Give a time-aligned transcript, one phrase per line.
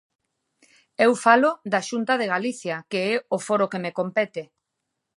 [1.05, 4.43] Eu falo da Xunta de Galicia, que é o foro que me compete.